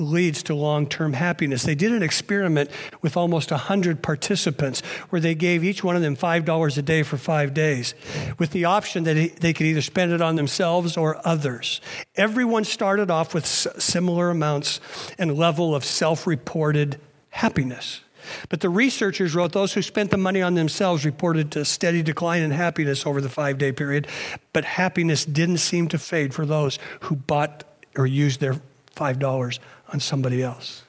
[0.00, 1.62] leads to long term happiness.
[1.62, 2.70] They did an experiment
[3.02, 7.16] with almost 100 participants where they gave each one of them $5 a day for
[7.16, 7.94] five days
[8.38, 11.80] with the option that they could either spend it on themselves or others.
[12.16, 14.80] Everyone started off with similar amounts
[15.18, 18.00] and level of self reported happiness.
[18.48, 22.42] But the researchers wrote those who spent the money on themselves reported a steady decline
[22.42, 24.06] in happiness over the five day period,
[24.52, 27.64] but happiness didn't seem to fade for those who bought
[27.96, 28.60] or used their
[28.96, 29.58] $5
[29.92, 30.84] on somebody else.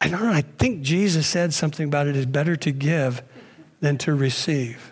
[0.00, 0.32] I don't know.
[0.32, 3.22] I think Jesus said something about it is better to give
[3.80, 4.90] than to receive.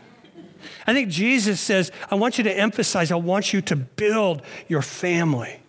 [0.86, 4.82] I think Jesus says, I want you to emphasize, I want you to build your
[4.82, 5.60] family.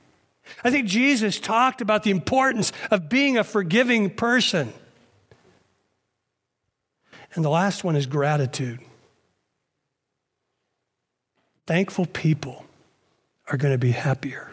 [0.64, 4.74] I think Jesus talked about the importance of being a forgiving person.
[7.34, 8.80] And the last one is gratitude.
[11.66, 12.66] Thankful people
[13.48, 14.51] are going to be happier.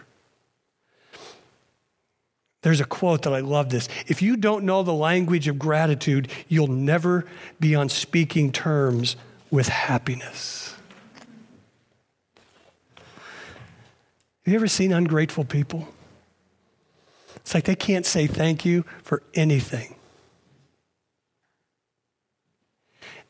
[2.62, 3.88] There's a quote that I love this.
[4.06, 7.24] If you don't know the language of gratitude, you'll never
[7.60, 9.16] be on speaking terms
[9.50, 10.74] with happiness.
[12.96, 15.88] Have you ever seen ungrateful people?
[17.36, 19.94] It's like they can't say thank you for anything.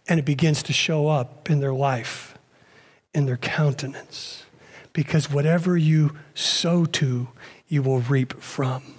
[0.08, 2.38] And it begins to show up in their life,
[3.12, 4.44] in their countenance.
[4.92, 7.28] Because whatever you sow to,
[7.68, 8.94] you will reap from.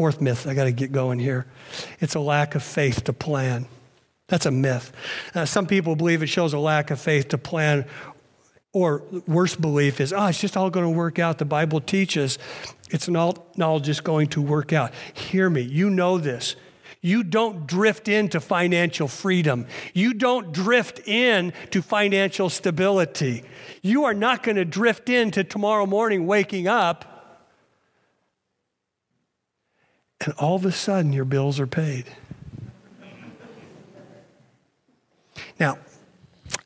[0.00, 1.44] Fourth myth, I got to get going here.
[2.00, 3.66] It's a lack of faith to plan.
[4.28, 4.92] That's a myth.
[5.34, 7.84] Uh, some people believe it shows a lack of faith to plan,
[8.72, 11.36] or worse belief is, oh, it's just all going to work out.
[11.36, 12.38] The Bible teaches
[12.88, 14.94] it's not all just going to work out.
[15.12, 16.56] Hear me, you know this.
[17.02, 19.66] You don't drift into financial freedom.
[19.92, 23.44] You don't drift in to financial stability.
[23.82, 27.09] You are not going to drift into tomorrow morning waking up
[30.24, 32.04] and all of a sudden your bills are paid.
[35.58, 35.78] Now,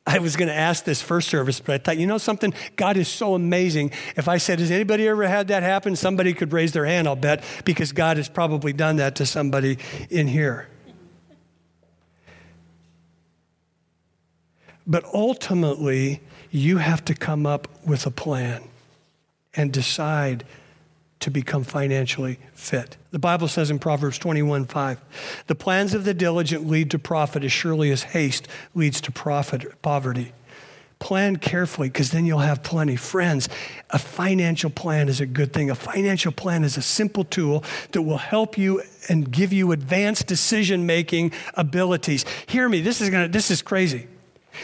[0.06, 2.52] I was going to ask this first service, but I thought, you know something?
[2.76, 3.90] God is so amazing.
[4.16, 5.96] If I said, Has anybody ever had that happen?
[5.96, 9.78] Somebody could raise their hand, I'll bet, because God has probably done that to somebody
[10.10, 10.68] in here.
[14.86, 18.62] But ultimately, you have to come up with a plan
[19.54, 20.44] and decide
[21.24, 22.98] to become financially fit.
[23.10, 25.00] The Bible says in Proverbs 21 5,
[25.46, 29.80] the plans of the diligent lead to profit as surely as haste leads to profit,
[29.80, 30.32] poverty.
[30.98, 32.94] Plan carefully because then you'll have plenty.
[32.96, 33.48] Friends,
[33.88, 35.70] a financial plan is a good thing.
[35.70, 40.26] A financial plan is a simple tool that will help you and give you advanced
[40.26, 42.26] decision making abilities.
[42.46, 44.08] Hear me, this is, gonna, this is crazy.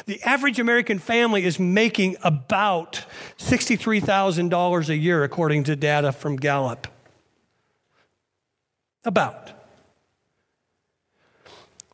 [0.06, 3.04] The average American family is making about
[3.38, 6.86] $63,000 a year, according to data from Gallup.
[9.04, 9.52] About.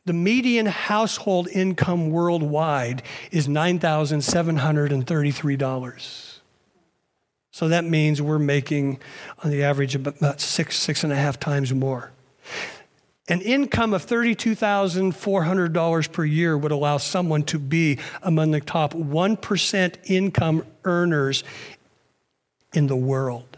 [0.07, 6.33] The median household income worldwide is $9,733.
[7.51, 9.01] So that means we're making,
[9.43, 12.13] on the average, about six, six and a half times more.
[13.29, 19.97] An income of $32,400 per year would allow someone to be among the top 1%
[20.05, 21.43] income earners
[22.73, 23.57] in the world.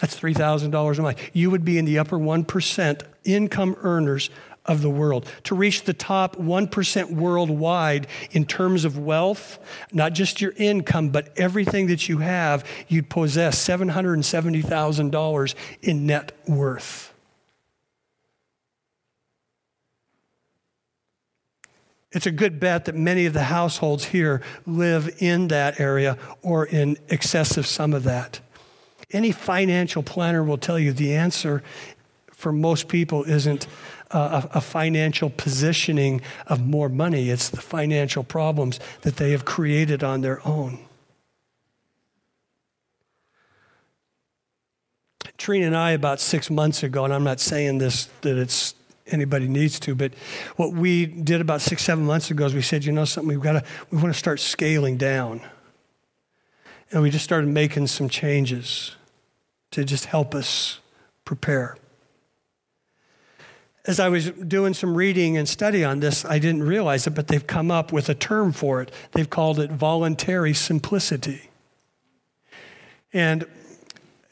[0.00, 1.30] That's $3,000 a month.
[1.32, 4.28] You would be in the upper 1% income earners
[4.66, 9.58] of the world, to reach the top 1% worldwide in terms of wealth,
[9.92, 17.12] not just your income, but everything that you have, you'd possess $770,000 in net worth.
[22.12, 26.64] It's a good bet that many of the households here live in that area or
[26.64, 28.40] in excess of some of that.
[29.10, 31.62] Any financial planner will tell you the answer
[32.32, 33.66] for most people isn't
[34.10, 40.04] a, a, financial positioning of more money, it's the financial problems that they have created
[40.04, 40.78] on their own.
[45.36, 48.74] Trina and I, about six months ago, and I'm not saying this that it's
[49.08, 50.12] anybody needs to, but
[50.56, 53.40] what we did about six, seven months ago is we said, you know something, we've
[53.40, 55.40] got to, we want to start scaling down.
[56.90, 58.96] And we just started making some changes
[59.72, 60.80] to just help us
[61.24, 61.76] prepare
[63.86, 67.28] as I was doing some reading and study on this, I didn't realize it, but
[67.28, 68.90] they've come up with a term for it.
[69.12, 71.50] They've called it voluntary simplicity.
[73.12, 73.46] And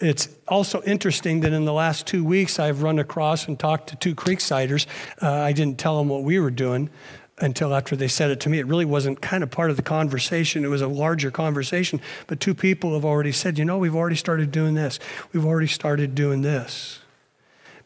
[0.01, 3.97] it's also interesting that in the last two weeks, I've run across and talked to
[3.97, 4.87] two Creeksiders.
[5.23, 6.91] Uh, I didn't tell them what we were doing
[7.39, 8.59] until after they said it to me.
[8.59, 12.01] It really wasn't kind of part of the conversation, it was a larger conversation.
[12.27, 14.99] But two people have already said, you know, we've already started doing this,
[15.33, 17.01] we've already started doing this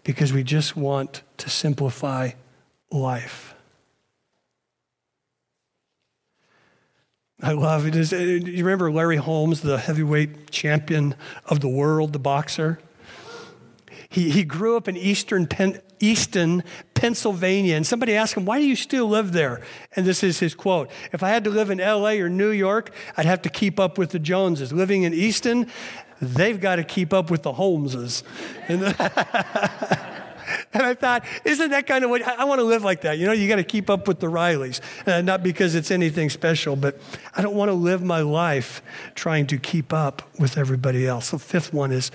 [0.05, 2.31] because we just want to simplify
[2.91, 3.55] life.
[7.41, 7.95] I love it.
[7.95, 11.15] Is, uh, you remember Larry Holmes, the heavyweight champion
[11.47, 12.81] of the world, the boxer?
[14.09, 18.67] He, he grew up in Eastern, Pen, Easton, Pennsylvania, and somebody asked him, Why do
[18.67, 19.61] you still live there?
[19.95, 22.91] And this is his quote If I had to live in LA or New York,
[23.17, 24.73] I'd have to keep up with the Joneses.
[24.73, 25.71] Living in Easton,
[26.21, 28.23] they've got to keep up with the Holmeses.
[28.69, 28.83] And,
[30.73, 33.19] and I thought, isn't that kind of what I, want to live like that?
[33.19, 34.81] You know, you got to keep up with the Rileys.
[35.07, 36.99] Uh, not because it's anything special, but
[37.35, 38.83] I don't want to live my life
[39.15, 41.31] trying to keep up with everybody else.
[41.31, 42.11] The fifth one is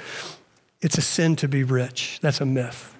[0.81, 2.19] it's a sin to be rich.
[2.21, 2.93] That's a myth.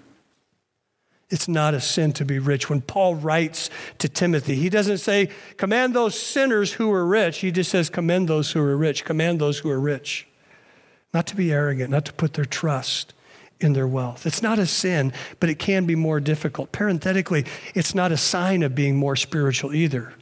[1.30, 2.70] It's not a sin to be rich.
[2.70, 7.40] When Paul writes to Timothy, he doesn't say, command those sinners who are rich.
[7.40, 10.28] He just says, commend those who are rich, command those who are rich.
[11.14, 13.14] Not to be arrogant, not to put their trust
[13.60, 14.26] in their wealth.
[14.26, 16.72] It's not a sin, but it can be more difficult.
[16.72, 17.46] Parenthetically,
[17.76, 20.14] it's not a sign of being more spiritual either.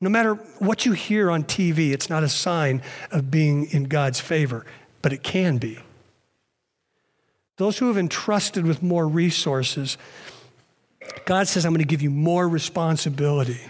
[0.00, 4.20] No matter what you hear on TV, it's not a sign of being in God's
[4.20, 4.64] favor,
[5.02, 5.78] but it can be.
[7.56, 9.96] Those who have entrusted with more resources,
[11.24, 13.60] God says, I'm going to give you more responsibility.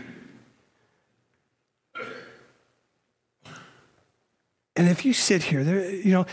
[4.77, 6.27] And if you sit here, there, you know,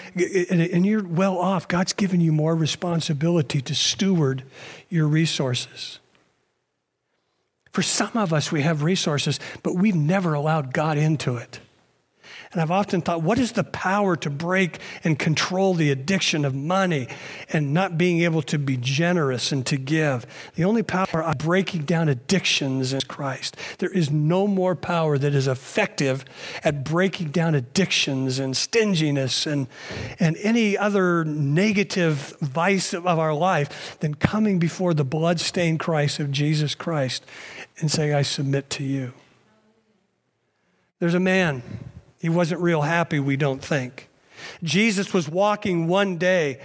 [0.49, 4.43] and you're well off, God's given you more responsibility to steward
[4.89, 5.99] your resources.
[7.71, 11.59] For some of us, we have resources, but we've never allowed God into it.
[12.53, 16.53] And I've often thought, what is the power to break and control the addiction of
[16.53, 17.07] money
[17.49, 20.27] and not being able to be generous and to give?
[20.53, 23.57] The only power of breaking down addictions is Christ.
[23.79, 26.23] There is no more power that is effective
[26.63, 29.67] at breaking down addictions and stinginess and,
[30.19, 36.29] and any other negative vice of our life than coming before the blood-stained Christ of
[36.29, 37.25] Jesus Christ
[37.79, 39.13] and saying, I submit to you.
[40.99, 41.63] There's a man
[42.23, 44.07] he wasn't real happy, we don't think.
[44.63, 46.61] Jesus was walking one day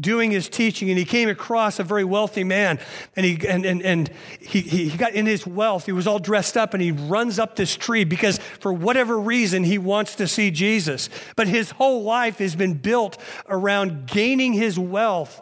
[0.00, 2.80] doing his teaching and he came across a very wealthy man
[3.14, 5.86] and he and, and, and he, he got in his wealth.
[5.86, 9.62] He was all dressed up and he runs up this tree because for whatever reason
[9.62, 11.08] he wants to see jesus.
[11.36, 13.16] But his whole life has been built
[13.48, 15.40] around gaining his wealth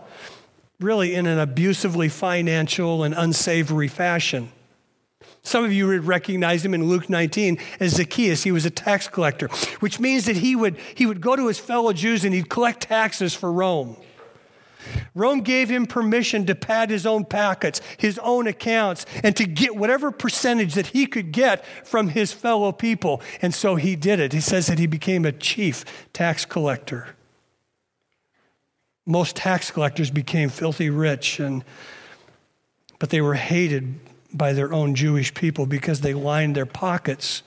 [0.79, 4.53] really in an abusively financial and unsavory fashion
[5.45, 8.43] some of you would recognize him in Luke 19 as Zacchaeus.
[8.43, 9.49] He was a tax collector,
[9.81, 12.85] which means that he would, he would go to his fellow Jews and he'd collect
[12.85, 13.97] taxes for Rome.
[15.15, 19.77] Rome gave him permission to pad his own pockets, his own accounts, and to get
[19.77, 23.21] whatever percentage that he could get from his fellow people.
[23.41, 24.33] And so he did it.
[24.33, 27.17] He says that he became a chief tax collector.
[29.07, 31.65] Most tax collectors became filthy rich, and,
[32.99, 33.99] but they were hated
[34.35, 37.43] by their own Jewish people because they lined their pockets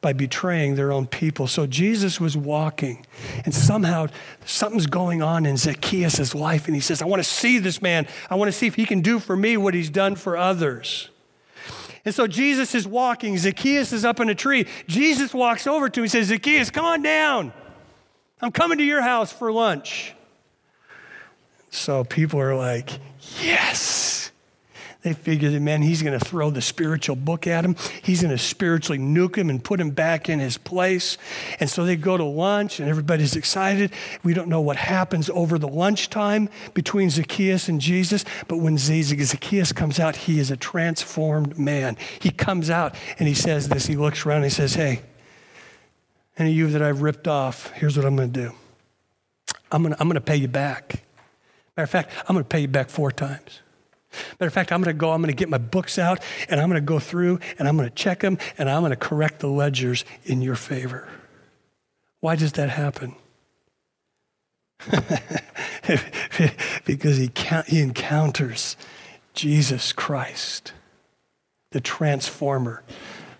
[0.00, 1.46] by betraying their own people.
[1.46, 3.06] So Jesus was walking,
[3.44, 4.08] and somehow
[4.44, 8.06] something's going on in Zacchaeus' life, and he says, I want to see this man.
[8.28, 11.08] I want to see if he can do for me what he's done for others.
[12.04, 13.38] And so Jesus is walking.
[13.38, 14.66] Zacchaeus is up in a tree.
[14.86, 17.52] Jesus walks over to him and says, Zacchaeus, come on down.
[18.42, 20.14] I'm coming to your house for lunch.
[21.70, 22.90] So people are like,
[23.42, 24.13] Yes.
[25.04, 27.76] They figure that, man, he's going to throw the spiritual book at him.
[28.02, 31.18] He's going to spiritually nuke him and put him back in his place.
[31.60, 33.92] And so they go to lunch, and everybody's excited.
[34.22, 39.72] We don't know what happens over the lunchtime between Zacchaeus and Jesus, but when Zacchaeus
[39.72, 41.98] comes out, he is a transformed man.
[42.18, 43.84] He comes out and he says this.
[43.84, 45.02] He looks around and he says, Hey,
[46.38, 48.54] any of you that I've ripped off, here's what I'm going to do
[49.70, 51.02] I'm going to, I'm going to pay you back.
[51.76, 53.60] Matter of fact, I'm going to pay you back four times.
[54.40, 56.60] Matter of fact, I'm going to go, I'm going to get my books out, and
[56.60, 58.96] I'm going to go through, and I'm going to check them, and I'm going to
[58.96, 61.08] correct the ledgers in your favor.
[62.20, 63.14] Why does that happen?
[66.84, 67.30] because he,
[67.66, 68.76] he encounters
[69.34, 70.72] Jesus Christ,
[71.70, 72.82] the transformer,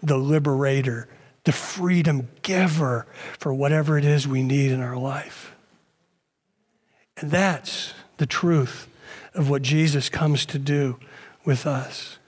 [0.03, 1.09] the liberator,
[1.45, 3.07] the freedom giver
[3.39, 5.55] for whatever it is we need in our life.
[7.16, 8.89] And that's the truth
[9.35, 10.99] of what Jesus comes to do
[11.45, 12.18] with us.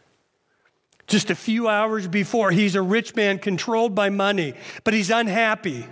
[1.07, 5.87] Just a few hours before, he's a rich man controlled by money, but he's unhappy.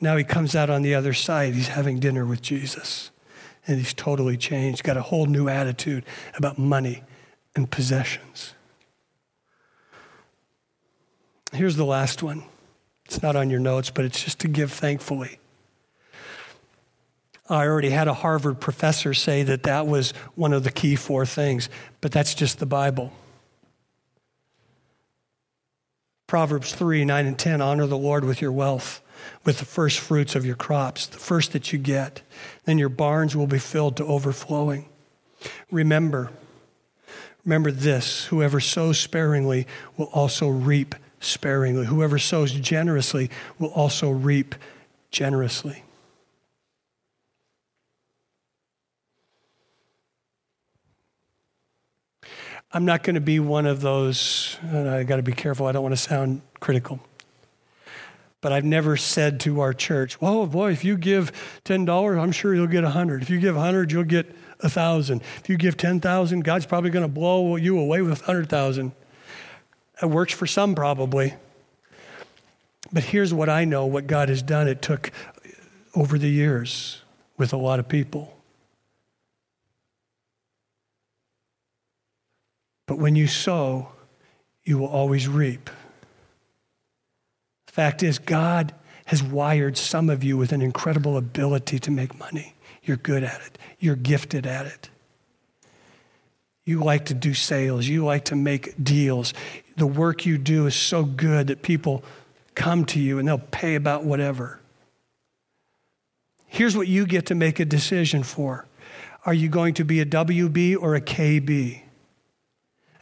[0.00, 1.54] Now he comes out on the other side.
[1.54, 3.10] He's having dinner with Jesus,
[3.66, 6.04] and he's totally changed, got a whole new attitude
[6.34, 7.02] about money
[7.54, 8.54] and possessions.
[11.52, 12.44] Here's the last one.
[13.04, 15.38] It's not on your notes, but it's just to give thankfully.
[17.48, 21.24] I already had a Harvard professor say that that was one of the key four
[21.24, 21.68] things,
[22.00, 23.12] but that's just the Bible.
[26.26, 29.00] Proverbs 3 9 and 10 honor the Lord with your wealth,
[29.44, 32.22] with the first fruits of your crops, the first that you get.
[32.64, 34.88] Then your barns will be filled to overflowing.
[35.70, 36.30] Remember,
[37.44, 41.86] remember this whoever sows sparingly will also reap sparingly.
[41.86, 43.30] Whoever sows generously
[43.60, 44.56] will also reap
[45.12, 45.84] generously.
[52.76, 55.72] I'm not going to be one of those, and I got to be careful, I
[55.72, 57.00] don't want to sound critical.
[58.42, 61.32] But I've never said to our church, "Well, boy, if you give
[61.64, 63.22] $10, I'm sure you'll get 100.
[63.22, 64.26] If you give 100, you'll get
[64.60, 65.22] 1,000.
[65.38, 68.92] If you give 10,000, God's probably going to blow you away with 100,000.
[70.02, 71.32] It works for some probably.
[72.92, 74.68] But here's what I know what God has done.
[74.68, 75.12] It took
[75.94, 77.00] over the years
[77.38, 78.35] with a lot of people.
[82.86, 83.88] But when you sow,
[84.64, 85.70] you will always reap.
[87.66, 88.74] The fact is, God
[89.06, 92.54] has wired some of you with an incredible ability to make money.
[92.82, 94.90] You're good at it, you're gifted at it.
[96.64, 99.32] You like to do sales, you like to make deals.
[99.76, 102.02] The work you do is so good that people
[102.56, 104.60] come to you and they'll pay about whatever.
[106.46, 108.66] Here's what you get to make a decision for.
[109.24, 111.82] Are you going to be a WB or a KB?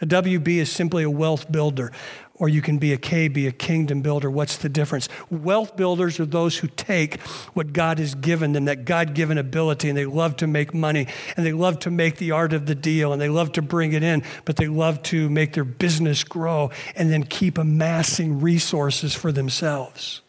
[0.04, 1.90] A WB is simply a wealth builder,
[2.34, 4.30] or you can be a KB, a kingdom builder.
[4.30, 5.08] What's the difference?
[5.30, 7.22] Wealth builders are those who take
[7.54, 11.06] what God has given them, that God given ability, and they love to make money,
[11.38, 13.94] and they love to make the art of the deal, and they love to bring
[13.94, 19.14] it in, but they love to make their business grow and then keep amassing resources
[19.14, 20.20] for themselves.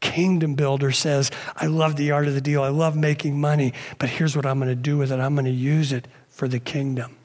[0.00, 2.62] Kingdom builder says, I love the art of the deal.
[2.62, 5.44] I love making money, but here's what I'm going to do with it I'm going
[5.44, 7.16] to use it for the kingdom.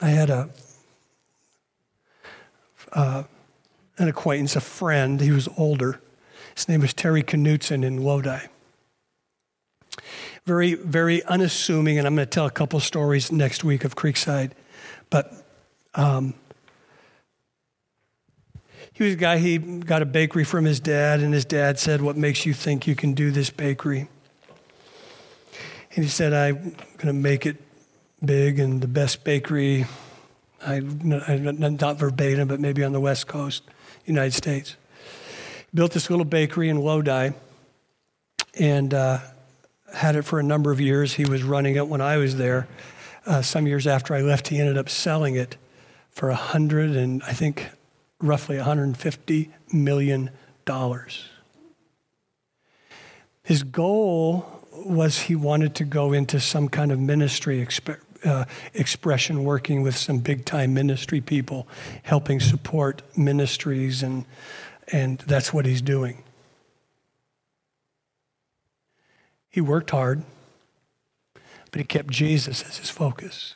[0.00, 0.50] I had a
[2.92, 3.24] uh,
[3.98, 5.20] an acquaintance, a friend.
[5.20, 6.00] He was older.
[6.54, 8.46] His name was Terry Knutson in Lodi.
[10.44, 14.52] Very, very unassuming, and I'm going to tell a couple stories next week of Creekside.
[15.10, 15.32] But
[15.94, 16.34] um,
[18.96, 22.00] he was a guy, he got a bakery from his dad, and his dad said,
[22.00, 24.08] What makes you think you can do this bakery?
[25.94, 27.58] And he said, I'm going to make it
[28.24, 29.84] big and the best bakery,
[30.66, 33.64] I, not verbatim, but maybe on the West Coast,
[34.06, 34.76] United States.
[35.74, 37.32] Built this little bakery in Lodi
[38.58, 39.18] and uh,
[39.92, 41.12] had it for a number of years.
[41.12, 42.66] He was running it when I was there.
[43.26, 45.58] Uh, some years after I left, he ended up selling it
[46.10, 47.68] for a hundred and I think
[48.20, 50.30] roughly $150 million.
[53.42, 58.44] His goal was he wanted to go into some kind of ministry exp- uh,
[58.74, 61.68] expression, working with some big time ministry people,
[62.02, 64.24] helping support ministries, and,
[64.92, 66.22] and that's what he's doing.
[69.48, 70.24] He worked hard,
[71.70, 73.54] but he kept Jesus as his focus.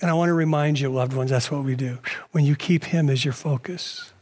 [0.00, 1.98] And I want to remind you, loved ones, that's what we do.
[2.30, 4.12] When you keep Him as your focus,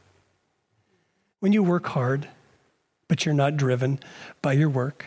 [1.40, 2.28] when you work hard,
[3.08, 4.00] but you're not driven
[4.42, 5.06] by your work,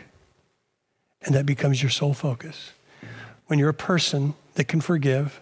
[1.22, 2.72] and that becomes your sole focus.
[3.46, 5.40] When you're a person that can forgive,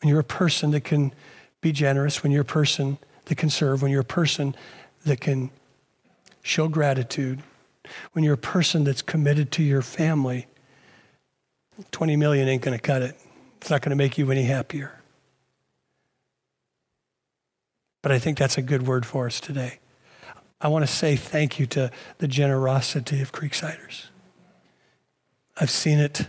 [0.00, 1.14] when you're a person that can
[1.62, 4.54] be generous, when you're a person that can serve, when you're a person
[5.06, 5.50] that can
[6.42, 7.42] show gratitude,
[8.12, 10.46] when you're a person that's committed to your family,
[11.90, 13.18] 20 million ain't going to cut it.
[13.64, 15.00] It's not going to make you any happier.
[18.02, 19.78] But I think that's a good word for us today.
[20.60, 24.08] I want to say thank you to the generosity of Creeksiders.
[25.56, 26.28] I've seen it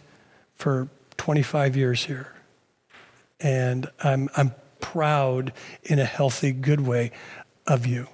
[0.56, 2.32] for 25 years here.
[3.42, 5.52] And I'm, I'm proud
[5.84, 7.12] in a healthy, good way
[7.68, 8.08] of you.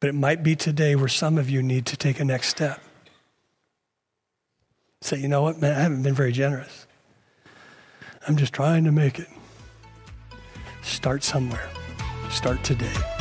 [0.00, 2.80] But it might be today where some of you need to take a next step.
[5.02, 6.88] Say, you know what, man, I haven't been very generous.
[8.28, 9.28] I'm just trying to make it.
[10.82, 11.68] Start somewhere.
[12.30, 13.19] Start today.